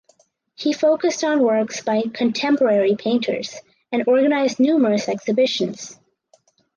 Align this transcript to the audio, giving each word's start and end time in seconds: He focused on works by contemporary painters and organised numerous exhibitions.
He 0.55 0.73
focused 0.73 1.23
on 1.23 1.43
works 1.43 1.83
by 1.83 2.01
contemporary 2.11 2.95
painters 2.95 3.53
and 3.91 4.07
organised 4.07 4.59
numerous 4.59 5.07
exhibitions. 5.07 5.99